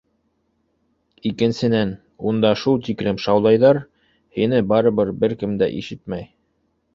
[1.31, 1.91] Икенсенән,
[2.31, 3.81] унда шул тиклем шаулайҙар,
[4.39, 6.27] һине барыбер бер кем дә ишетмәй.